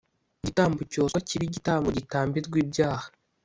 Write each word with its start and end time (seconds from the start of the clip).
igitambo 0.41 0.79
cyoswa 0.91 1.19
kibe 1.27 1.43
igitambo 1.47 1.87
gitambirwa 1.97 2.57
ibyaha 2.63 3.07